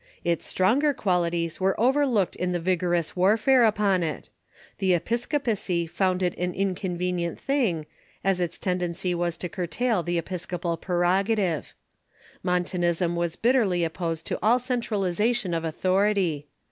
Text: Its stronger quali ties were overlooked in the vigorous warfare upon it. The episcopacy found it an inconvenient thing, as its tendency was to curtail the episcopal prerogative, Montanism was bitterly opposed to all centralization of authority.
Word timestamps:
Its 0.23 0.47
stronger 0.47 0.95
quali 0.95 1.29
ties 1.29 1.59
were 1.61 1.79
overlooked 1.79 2.35
in 2.35 2.53
the 2.53 2.59
vigorous 2.59 3.15
warfare 3.15 3.63
upon 3.63 4.01
it. 4.01 4.31
The 4.79 4.93
episcopacy 4.95 5.85
found 5.85 6.23
it 6.23 6.35
an 6.39 6.55
inconvenient 6.55 7.39
thing, 7.39 7.85
as 8.23 8.41
its 8.41 8.57
tendency 8.57 9.13
was 9.13 9.37
to 9.37 9.47
curtail 9.47 10.01
the 10.01 10.17
episcopal 10.17 10.75
prerogative, 10.75 11.75
Montanism 12.41 13.15
was 13.15 13.35
bitterly 13.35 13.83
opposed 13.83 14.25
to 14.25 14.39
all 14.41 14.57
centralization 14.57 15.53
of 15.53 15.63
authority. 15.63 16.47